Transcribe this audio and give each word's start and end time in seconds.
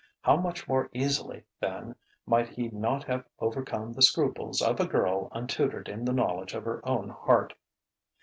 How 0.21 0.35
much 0.35 0.67
more 0.67 0.89
easily, 0.93 1.43
then, 1.59 1.93
might 2.25 2.49
he 2.49 2.69
not 2.69 3.03
have 3.03 3.23
overcome 3.37 3.93
the 3.93 4.01
scruples 4.01 4.59
of 4.59 4.79
a 4.79 4.87
girl 4.87 5.29
untutored 5.31 5.87
in 5.87 6.05
the 6.05 6.11
knowledge 6.11 6.55
of 6.55 6.65
her 6.65 6.81
own 6.89 7.09
heart.... 7.09 7.53